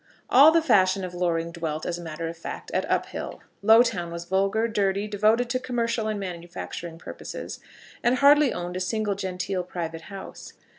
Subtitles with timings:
[0.31, 3.39] All the fashion of Loring dwelt, as a matter of course, at Uphill.
[3.61, 7.59] Lowtown was vulgar, dirty, devoted to commercial and manufacturing purposes,
[8.01, 10.53] and hardly owned a single genteel private house.